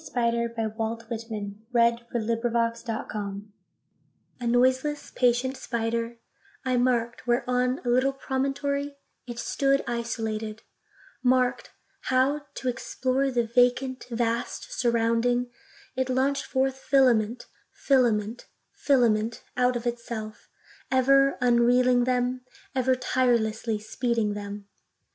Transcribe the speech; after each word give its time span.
Leaves 0.01 0.07
of 0.07 0.55
Grass. 0.77 1.29
1900. 1.29 2.07
208. 2.11 3.43
A 4.39 4.47
Noiseless 4.47 5.11
Patient 5.11 5.55
Spider 5.55 5.97
A 6.01 6.07
NOISELESS, 6.07 6.21
patient 6.65 6.65
spider,I 6.65 6.77
mark'd, 6.77 7.21
where, 7.25 7.47
on 7.47 7.79
a 7.85 7.89
little 7.89 8.11
promontory, 8.13 8.97
it 9.27 9.37
stood, 9.37 9.83
isolated; 9.87 10.63
Mark'd 11.21 11.69
how, 12.05 12.41
to 12.55 12.67
explore 12.67 13.29
the 13.29 13.45
vacant, 13.45 14.05
vast 14.09 14.71
surrounding, 14.73 15.51
It 15.95 16.09
launch'd 16.09 16.45
forth 16.45 16.77
filament, 16.79 17.45
filament, 17.71 18.47
filament, 18.73 19.43
out 19.55 19.75
of 19.75 19.85
itself; 19.85 20.49
Ever 20.89 21.37
unreeling 21.41 22.05
them—ever 22.05 22.95
tirelessly 22.95 23.77
speeding 23.77 24.33
them. 24.33 24.67